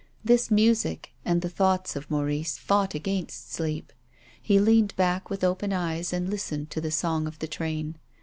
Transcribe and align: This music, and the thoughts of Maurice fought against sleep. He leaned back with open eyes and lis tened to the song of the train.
This 0.25 0.49
music, 0.49 1.11
and 1.23 1.43
the 1.43 1.47
thoughts 1.49 1.95
of 1.95 2.09
Maurice 2.09 2.57
fought 2.57 2.95
against 2.95 3.51
sleep. 3.53 3.93
He 4.41 4.57
leaned 4.59 4.95
back 4.95 5.29
with 5.29 5.43
open 5.43 5.71
eyes 5.71 6.11
and 6.11 6.27
lis 6.27 6.49
tened 6.49 6.69
to 6.69 6.81
the 6.81 6.89
song 6.89 7.27
of 7.27 7.37
the 7.37 7.45
train. 7.47 7.97